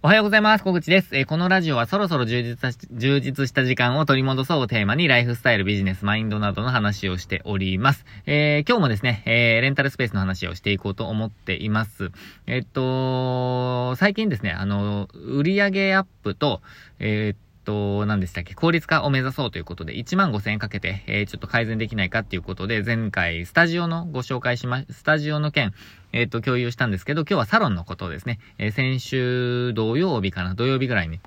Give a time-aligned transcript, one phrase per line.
[0.00, 0.62] おはようございます。
[0.62, 1.16] 小口です。
[1.16, 8.04] えー、このラジオはそろそろ充実し充実した時間を取り戻そうをテーマにライフスタイル、ビジネス、マインドなどの話をしております。
[8.24, 12.12] えー、今日もですね、えー、レンタルスペースの話をしていこうと思っています。
[12.46, 16.62] えっと、最近ですね、あの、売上アップと、
[17.00, 25.74] えーと、と何でしたっけ、効率化を目指そうということで、1万5000円かけて、えー、ちょっと改善できないかっていうことで、前回、スタジオのご紹介しま、スタジオの件、
[26.12, 31.20] えっ、ー、と、共有したんですけど、今日はサロンのことをですね、えー、先週土曜日かな、土曜日ぐらいに、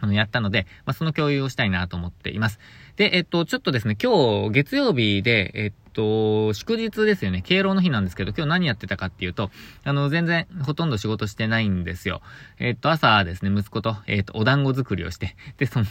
[0.00, 2.58] あの、やったので、まあ、その共有をしたいなと思っています。
[2.96, 7.42] で、えっと、ちょっとですね、今日、月曜日で、えっと、祝日ですよね。
[7.42, 9.50] 敬老の日なんですけど、今日何やってたかっていうと、
[9.84, 12.20] あの、全然、ほとんど仕事してないんですよ。
[12.58, 15.86] えっと、朝ですね、息子と、えっと、お団子作りをして、で、その、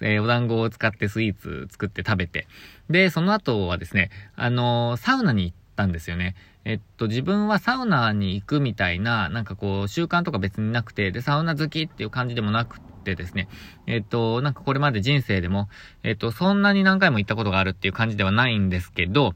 [0.00, 2.46] えー、お団子を使ってスイーツ作って食べて、
[2.88, 6.34] で、その後はですね、あの、サウナに行ってたんですよね。
[6.64, 13.48] えっと、自分はサウナに行くみたいな、なんかこう、習慣とか別になくて、で、サウナ好きっていう感じでもなくてですね、
[13.86, 15.68] えっと、なんかこれまで人生でも、
[16.02, 19.34] えっと、そんなに何回も行ったことがあるっていう感じではないんですけど、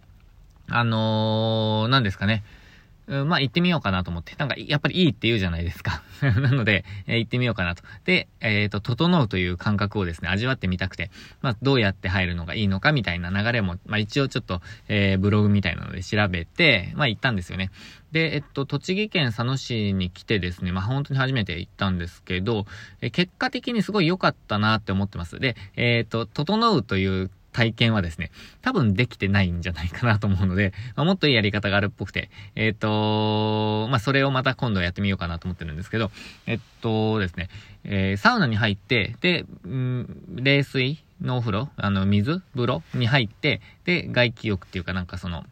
[0.69, 2.45] あのー、何ですかね、
[3.07, 4.35] うん、まあ行ってみようかなと思って。
[4.37, 6.03] なんか、やっぱりいいって言うじゃないですか。
[6.23, 7.83] なので、えー、行ってみようかなと。
[8.05, 11.11] で、えっ、ー、と、整うという感覚をですね、味わってみたくて、
[11.43, 17.71] まあ、どうやって入るのがいいのかみたいな流れも、まあ一応ちょっと、えー、ブログみたいなので調べて、まあ行ったんですよね。
[18.13, 22.65] で、えっと、栃木県佐野市に来てですね、まあ本当に初めて行ったんですけど、
[23.01, 25.41] え結果的にすごい良かったなって思ってます。
[25.41, 36.11] で、えっと、整うという体験はですね、多分できてないんじゃないかなと思うので、まあ、もっといいやり方があるっぽくて、えっ、ー、とまあ、それをまた今度やってみようかなと思ってるんですけど、
[36.47, 37.49] えっとですね、
[37.85, 45.45] えー、サウナに入って、で、ん冷水のお風呂、あの、水風呂に入って、で、外気浴っていうかなんかその、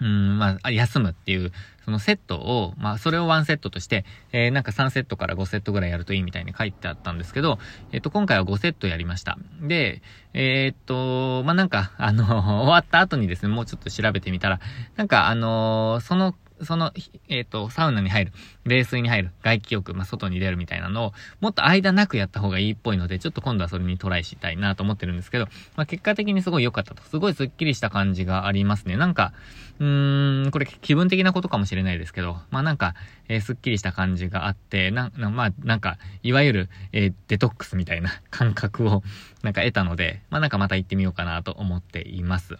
[0.00, 1.52] うん、まあ、休むっていう、
[1.84, 7.58] そのセットを、まあ、それをワンセットとして、えー、なんか3セットから5セットぐらいやるといいみたいに書いてあったんですけど、
[7.90, 9.38] えっ、と、今回は5セットやりました。
[9.60, 10.00] で、
[10.32, 12.24] えー、っと、まあ、なんか、あの、
[12.62, 14.60] 終わった後にですね、もうちょっと調べてみたら、
[14.96, 16.34] なんか、あのその
[16.64, 16.92] その、
[17.28, 18.32] えっ、ー、と、サウナに入る、
[18.64, 25.46] 冷水に入る、外気浴、まあ、外に出るみたいなのを、もっと間なくやった方がいいっぽいので、ちょっと今度はそれにトライしたいなと思ってるんですけど、
[25.76, 27.02] まあ、結果的にすごい良かったと。
[27.04, 28.96] すごいスッキリした感じがありますね。
[28.96, 29.32] なんか、
[29.80, 32.94] うーん、これ気分的なことかもしれないですけど、まあ、なんか、
[33.28, 39.02] えー、スッキリした感じがあって、な、なまあ、なんか、いわゆる、えー、デトックスみたいな感覚を、
[39.42, 42.58] なんか得たので、まあ、なんかまた行ってみようかなと思っています。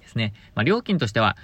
[0.00, 0.32] ですね。
[0.54, 1.36] まあ、料金としては、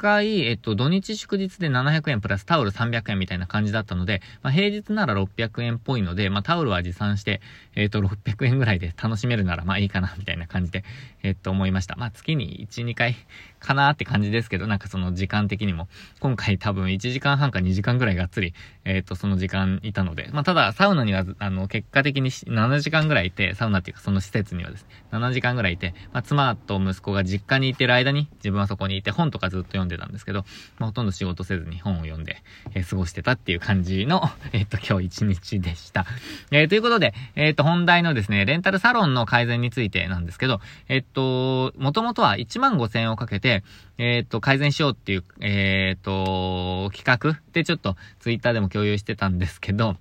[0.00, 7.42] 回、えっと、土日祝日で700円プラスタオル300円みたいな感じだったので、まあ、平日なら600円っぽいので、まあ、タオルは持参して、
[7.76, 10.84] えっと、600円ぐらいで楽しめるなら、まあいいかな、みたいな感じで、
[11.22, 11.96] えっと、思いました。
[11.96, 13.14] まあ、月に1、2回
[13.60, 15.88] かなって感じですけど、なんかその時間的にも、
[16.18, 18.54] 今回多分1時間半か2時間ぐらいがっつり、
[18.84, 30.44] えっと、その時間いたので、まあ、ただ、サウナには、あの、結果的に7時間ぐらいいて、サウナっていうかその施設にはですね、7時間ぐらいいて、まあ、妻と息子が実家にいてる間に、自分はそこにいて本とかずっと読んでたんですけど、
[30.78, 32.42] まあ、ほとんど仕事せずに本を読んで、
[32.74, 34.22] えー、過ごしてたっていう感じの、
[34.52, 36.06] えっと、今日一日でした。
[36.50, 43.49] えー、ということで、えっと、本題のですね、レンタルサロンの改善についてなんですけど、えっと、もともとは1万5千円をかけて、
[43.98, 49.96] えっと、改善しようっていう、えっと、企画でちょっとツイッターでも共有してたんですけど、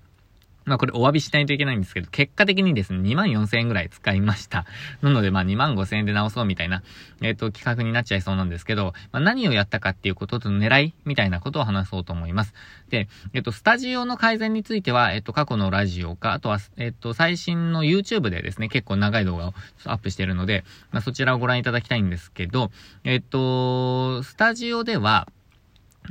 [0.69, 4.65] まあこれお詫びしないといけないんですけど、結果的にですね、2万4千円ぐらい使いました。
[5.01, 6.83] なのでまあ2万5千円で直そうみたいな、
[7.21, 12.53] えっ、ー、と、企画になっちゃいそうなんですけど、まあ何をやったかっていうことと狙いみたいなことを話そうと思います。
[12.89, 19.53] で、えっ、ー、と、スタジオの改善については、えっ、ー、と、過去のラジオか、あとは、えっ、と、最新の YouTube でですね、結構長い動画を
[19.85, 22.69] アップしてるので、まあそちらをご覧いただきたいんですけど、
[23.03, 25.27] えっ、と、スタジオでは、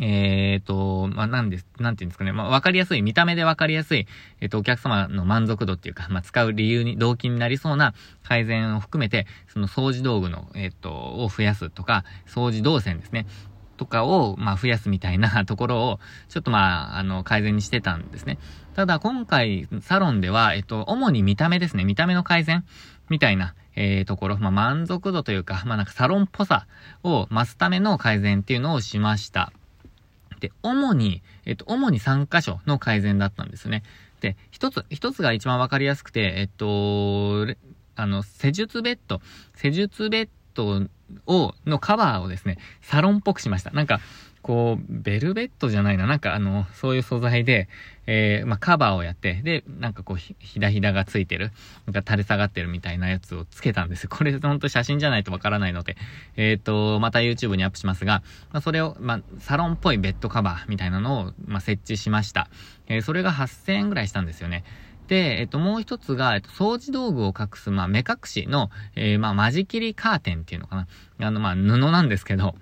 [0.00, 2.32] えっ、ー、と、まあ、なんです、なんていうんですかね。
[2.32, 4.06] まあ、わかりやすい、見た目でわかりやすい、
[4.41, 13.26] えっ、ー、と、お客様の満足度っていうか、まあ、使う理由に、動機になりそうな改善を含めて、その掃除道具の、えっ、ー、と、を増やすとか、掃除動線ですね。
[13.78, 18.38] とかを、まあ、増やすみたいな ところを、ちょっとまあ、あの、改善にしてたんですね。
[18.75, 21.84] ただ、今回、サロンでは、えっと、主に見た目ですね。
[21.84, 22.64] 見た目の改善
[23.08, 26.67] みたいな、えー、ところ、まあ、満足度というか、まあ、なんかサロンっぽさ
[27.02, 29.52] を増すための改善っていうのをしました。
[30.40, 33.82] で、主に、えっと、主に3箇所の改善だったんですね。
[34.20, 37.46] で、一つ、一つが一番わかりやすくて、えっと、
[37.96, 39.20] あの、施術ベッド、
[39.55, 40.87] 施術ベッド
[41.26, 43.70] を、のカバーをですね、サロンっぽくしました。
[43.70, 44.00] なんか、
[44.49, 47.69] こう、ベルベットじゃないな、なんかあの、そういう素材で、
[48.06, 51.53] えー、まあ、カバーをやって、で、なんかこうひ、ひだひだがついてる、
[51.85, 54.09] なんか垂れ下がってるみたいなやつをつけたんです。
[54.09, 55.99] これほんと写真じゃないとわからないので、
[56.37, 62.49] えっ、ー、と、また YouTube にアップしますが、まあ、それを、まあ、サロンっぽいベッドカバーみたいなのを、まあ、設置しました。
[62.87, 64.65] えー、それが8000円ぐらいしたんですよね。
[65.09, 70.87] で、えっと、もう一つが、えっと、掃除道具を隠す、まあ、目隠しの、えー、まあ、間仕切りカーテンっていうのかな。
[71.27, 72.55] あの、まあ、布なんですけど、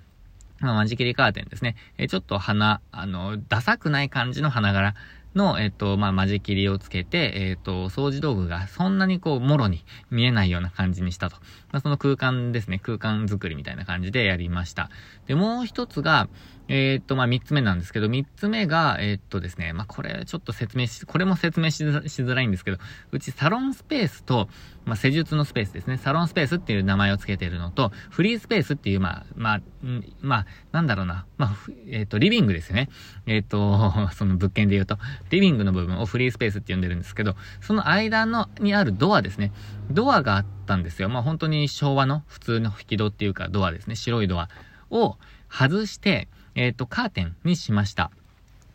[0.59, 1.75] まあ、間仕切りカーテンですね。
[1.97, 4.95] え、ちょっと花、あの、ダサくない感じの花柄
[5.37, 11.37] の、えっと、まあ、間仕切りをつけて、えっと、掃除道具がそんなにこう、もろに見えないような感じにしたと。
[11.71, 14.89] まあ、その空間ですね、空間作りみたいな感じでやりました。
[15.27, 16.27] で、もう一つが、
[16.69, 22.77] えー、っと、まあ、三つ目なんですけど、三つ目が、えー、っとですね、まあ、これちょっと説明し、これも説明しづらいんですけど、
[23.11, 24.49] うちサロンスペースと、
[24.85, 29.61] まあ、施術のスペースですね、サロンスペースっていう名前を付けてるのと、フリースペースっていう、まあ、まあ、
[30.21, 31.55] まあ、なんだろうな、まあ、
[31.87, 32.89] えー、っと、リビングですよね。
[33.25, 34.97] えっと、 その物件で言うと、
[35.29, 39.51] リビングの部分をフリースペースって呼んでるんですけど、その間の、にあるドアですね。
[39.91, 41.09] ドアがあったんですよ。
[41.09, 43.95] まあ、本当に昭和の普通の引き戸っていうか、ドアですね。
[43.95, 44.49] 白いドア
[44.89, 45.17] を
[45.49, 48.11] 外して、えっ、ー、と、カーテンにしました。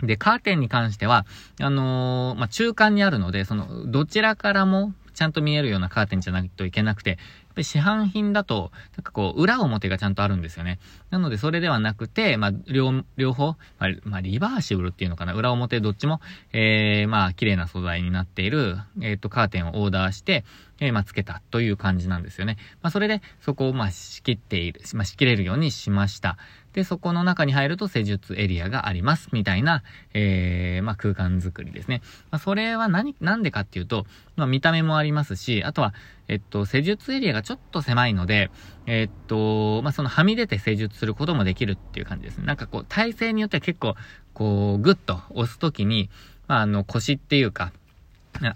[0.03, 1.27] で、カーテンに関しては、
[1.61, 7.25] あのー、まあ、中間にあるので、その、どちらからもちゃんと見えるようなカーテンじゃないといけなくて、やっぱ
[7.59, 10.79] り市販品だと、なんかこう、裏表がちゃんとあるんですよね。
[11.13, 16.23] なので、それではなくて、まあ、両、両方、まあ、まあ、リバーシブルっていうのかな、裏表どっちも、
[16.55, 20.47] えー、まあ、綺麗な素材になっている、えっ、ー、と、カーテンをオーダーして、
[20.81, 22.57] えー、まあ、つけたという感じなんですよね。
[22.81, 26.39] まあ、それで、そこを、まあ、仕切っている、まあ、仕切れるようにしました。
[26.73, 29.83] で、そこの中に入ると施術エリアがあります、みたいな、
[30.15, 32.01] えー、まあ、空間づくりですね。
[32.31, 34.07] まあ、それは何、なんでかっていうと、
[34.37, 35.93] まあ、見た目もありますし、あとは、
[36.29, 38.51] えっと、施術エリアがちょっと狭いので、
[38.87, 42.45] えっと、まあ、そのはみ出て施術することもできるっていう感じですね。
[42.47, 43.95] なんかこう、体勢によっては結構、
[44.35, 46.11] こう、ぐっと押すときに、
[46.49, 47.73] まあ、あの、腰っていうか、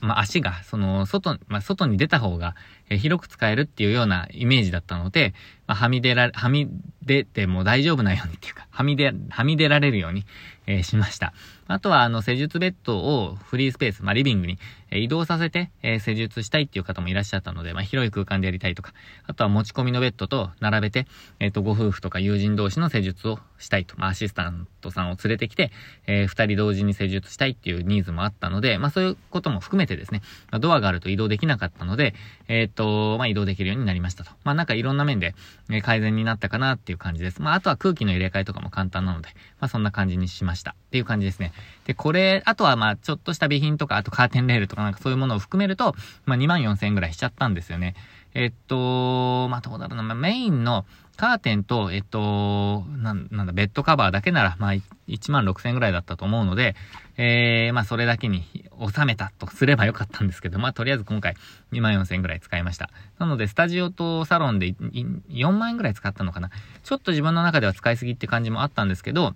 [0.00, 2.56] まあ、足が、その、外、まあ、外に出た方が、
[2.88, 5.34] え広く使えるっていうようなイメージだったので、
[5.66, 6.68] まあ、はみ出られ、はみ
[7.04, 10.24] 出ても大丈夫なようにっていうか、 はみ出、はみ出られるように、
[10.66, 11.32] えー、しました。
[11.68, 14.58] あとは、あの、施術ベッドをフリースペース、まあ、リビングに、
[14.90, 18.92] え、移動させて、えー、施術したいっていう方もいらっしゃったので、まあ、広い空間でやりたいとか、
[19.26, 21.06] あとは持ち込みのベッドと並べて、
[21.40, 25.72] えっ、と、ご夫婦とか友人同士の施術をしたいと、まあ、アシスタントさんを連れてきて、
[26.06, 32.14] え二人同時に施術したいっていうニーズもあったので、まあ、そういうことも含めてですね、まあ、ドアがあると移動できなかったので、
[32.48, 34.30] えっ、と、まあ、移動できるようになりましたと。
[34.44, 35.34] まあ、なんかいろんな面で、
[35.70, 37.42] え改善になったかなっていう感じです。
[37.42, 39.30] まあ、あとは空気の入れ替えとかも簡単なので、
[39.60, 40.72] まあ、そんな感じにしました。
[40.72, 41.52] っていう感じですね。
[41.86, 45.96] で、これ、あとはま、ちょっとした備品とか、あとカーテンレールとかなんかそういうものを含めると、
[46.26, 47.96] まあ、2万4千円ぐらいしちゃったんですよね。
[48.34, 50.84] えっと、まあ、どうだろうな、まあ、メインの
[51.16, 54.72] カーテンと、えっと、なん、なんだ、ベッドカバーだけなら、まあ、
[55.08, 56.76] 1万6千円ぐらいだったと思うので、
[57.16, 58.44] えー、まあ、それだけに
[58.80, 61.34] 収めたとすればよかったんですけど、まあ、とりあえず今回
[61.72, 62.90] 2万4千円ぐらい使いました。
[63.18, 66.50] なので、スタジオとサロンで4万円ぐらい使ったのかな。
[66.82, 69.34] ちょっと自分の中では使いすぎって感じもあったんですけど、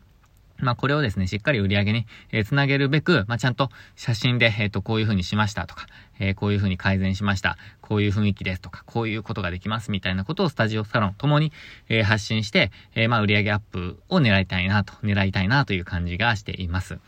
[0.62, 5.86] まあ、これをですね、しっかり売り上げに、えー、つなげるべく、まあ、ちゃんと写真で、えっ、ー、と、こういう風にしましたとか、
[6.18, 7.56] えー、こういう風に改善しました。
[7.80, 11.52] こういう雰囲気ですとか、こういうことができますみたいなことをスタジオサロンともに、
[11.88, 16.98] えー、発信して、えー、まあ、売り上げアップを狙いたいなと、狙いたいなという感じがしています。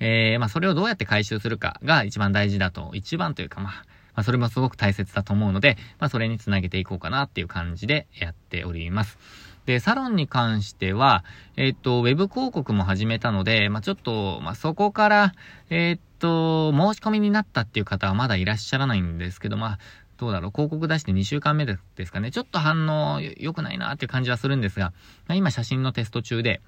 [0.00, 3.72] えー、まあ、それをどうやって回収するかが一番大事だと、一番というか、まあ、
[4.14, 9.18] まあ、それもすごく大切だと思うので、まあ、それにつなげていこうかなっていう感じでやっております。
[9.66, 11.24] で、サロンに関しては、
[11.56, 15.34] えっ、と、ウェブ広告も始めたので、まあ、ちょっと、まあ、そこから、
[15.70, 19.78] えっ、と、申し込みになったっていう方はまだいらっしゃらないんですけど、まあ、
[20.18, 22.30] どうだろう、広告出して2週間目ですかね。
[22.30, 24.92] ちょっと反応良くないなっていう感じはするんですが、
[25.26, 26.60] まあ、今写真のテスト中で、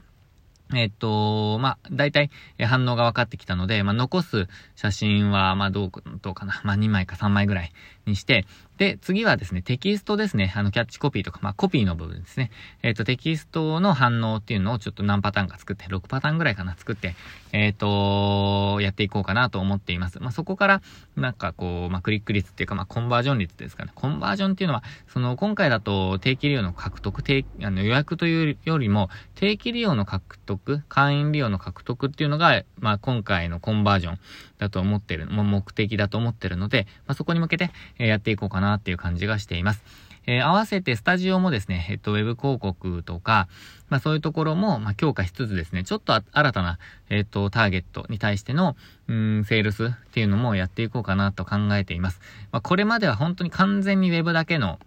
[0.75, 5.91] えっと、まあ、大体、反応が分かってきたので、まあ、残す写真は、まあ、どう、
[6.23, 6.61] どうかな。
[6.65, 7.73] まあ、2枚か3枚ぐらい
[8.07, 8.47] にして、
[8.79, 10.53] で、次はですね、テキストですね。
[10.55, 12.51] あの、キャッチコピーとか、まあ、コピーの部分ですね。
[12.83, 17.15] えっ、ー、と、テキストの反応っていうのをちょっと何パターンか作って、6パターンぐらいかな、作って、
[17.53, 20.21] えっ、ー、と、やっていこうかなと思っています。
[20.21, 20.83] まあ、そこから、
[21.17, 23.93] なんかこう、まあ、クリック率っていうか、まあ、コンバージョン率ですかね。
[23.95, 34.19] コンバージョンっていうのは、その、今回だと、定期利用の獲得、定、あの、予約というよりも、定期利用の獲得、会員利用の獲得っていうのが、まあ、今回のコンバージョン
[34.59, 39.83] だと思ってる、目的だと思ってるので、まあ、そこに向けて、え、やっていこうかなっていう感じがしています。
[40.27, 43.49] えー、合わせてスタジオもですね、えっと、ウェブ広告とか、
[43.89, 48.77] まあそういうところも、まあ強化しつつですね、ちょっと新たな、えっと、ターゲットに対しての、
[49.09, 52.21] うん、セールスっていうのもやっていこうかなと考えています。
[52.51, 54.79] まあこれまでは本当に完全にウェブだけの、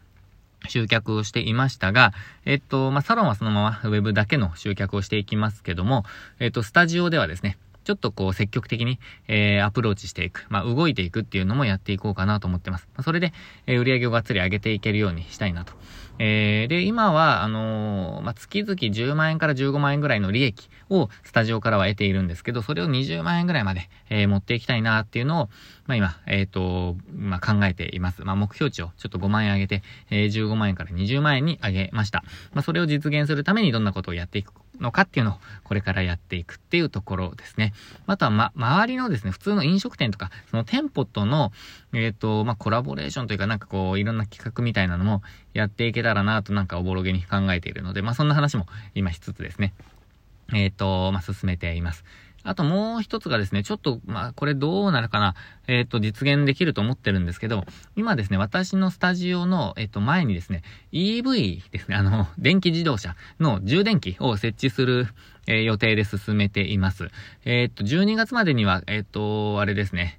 [0.68, 2.14] 集客をしていましたが、
[2.46, 6.04] えっと、まあ、サロンはそのままウェブだけの集客をしていきますけども、
[6.40, 12.88] えっと、スタジオではですね、ちょっとこう積極的に、えー、アプローチしていく、まあ、動いていくっていうのもやっていこうかなと思ってます。
[12.96, 13.34] まあ、それで、
[13.68, 15.74] えー、売り上げをがっつり上げていけるようにしたいなと
[16.22, 25.50] えー、で、今は、あのー、まあ、月々10万円から15万円ぐらいの利益をスタジオからは得ているんですけど、それを20万円ぐらいまで、えー、持っていきたいなっていうのを、
[25.88, 28.24] まあ、今、えっ、と、まあ、考えています。
[28.26, 32.26] まあ、目標値をちょっと5万円上げて、えー、15万円から20万円に上げました。
[32.54, 37.74] まあ、それを実現するためにどんなことをやっていくのかっていうのを、これからやっていくっていうところですね。
[38.08, 41.52] あとは、ま、周りのですね、普通の飲食店とか、その店舗との、
[41.94, 45.22] えっ、ー、と、まあ、コラボレーションというか、なんかこう、いろんな企画みたいなのも
[45.54, 49.74] やっていけたらなと、なんかおぼろげに考えているので、まあ、そんな話も今しつつですね、
[50.54, 52.04] えっ、ー、と、まあ、進めています。
[52.44, 55.36] あともう一つがですね、ちょっと、まあ、これどうなるかな、
[55.68, 57.66] えっ、ー、と、実現できると思ってるんですけど、
[57.96, 65.08] 今ですね、私のスタジオの、えっ、ー、と、前にですね、EV ですね、あの、電気自動車の充電器を設置する、
[65.48, 67.10] えー、予定で進めています。
[67.46, 70.19] えっ、と、12月までには、えっ、と、あれですね、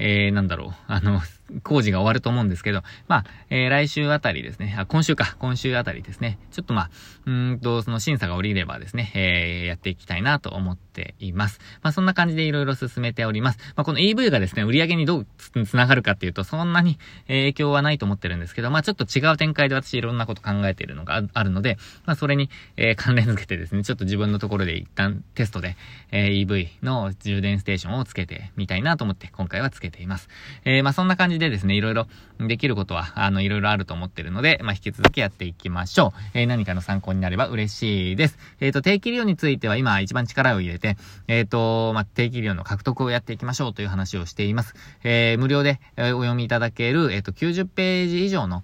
[0.00, 1.20] えー、なんだろう、 あの、
[1.62, 6.90] 工事が終わると思うんですけど、まあ、えー、来週あたりですね、あ、今週か、今週あたりですね、ちょっとまあ、
[7.26, 11.60] うんと、その審査が降りればですね、えー、やっていきたいなと思っています。
[11.82, 13.58] まあ、そんな感じでいろいろ進めております。
[13.76, 15.26] まあ、この EV がですね、売り上げにどう
[15.66, 25.76] つながるかっていうと、そんなに影響はないと思ってるんですけど、まあ、ちょっと違う展開で私いろんなこと考えているのがあるので、まあ、それに、えー、関連づけてですね、ちょっと自分のところで一旦テストで、
[26.12, 30.28] えー、EV の充電ステーションをつけてみたいなと思って、今回はつけています。
[30.64, 32.06] えー、まあ、そんな感じでですね、いろいろ
[32.38, 36.38] できることは、あの、いろいろあると思ってるので、まあ、引き続きやっていきましょう。
[36.38, 38.38] えー、何かの参考になれば嬉しいです。
[38.60, 44.74] えっ、ー、と、定期利用については今一番力を入れて、えっ、ー、と、まあ、定期利用の獲得をやっていきましょうという話をしています。
[45.02, 48.62] え無料で、えお読みいただける、えっ、と、90ページ以上の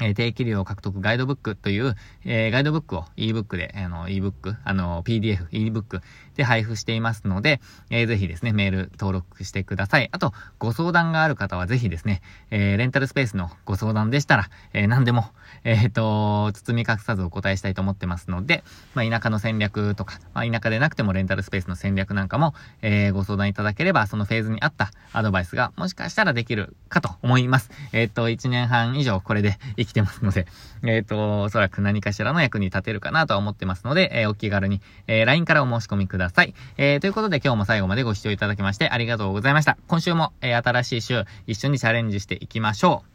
[0.00, 1.94] えー、定期利用獲得ガイドブックという、
[2.24, 6.00] えー、ガイドブックを ebook で、あの、ebook、あの、PDF、ebook
[6.36, 10.08] で配布していますので、えー、ぜひですね、メール登録してください。
[10.12, 15.30] あと、ご相談がある方はぜひですね、えー、レンタルスペースのご相談でしたら、えー、何でも、
[15.64, 18.62] えっ、ー、と、包み隠さずお答えしたいと思ってますので、
[18.94, 27.70] まあ、田舎の戦略とか、まあ、田舎でなくてもレンタルスペースの戦略なんかも、えー、ご相談いただければ、そのフェーズに合ったアドバイスがもしかしたらできるかと思います。
[27.92, 30.46] えっ、ー、と、1年半以上これで生きてますので、
[30.82, 36.54] えっ、ー、と、おそらく何かしらの役に立てるかなとは思ってますので、えー、お気軽に、えー、LINE からお申し込みくださいださい。
[36.76, 39.76] えー、ということで今日も最後までご視聴いただきましてありがとうございました。
[39.88, 43.10] 今週も、えー、新しい週、一緒にチャレンジしていきましょう。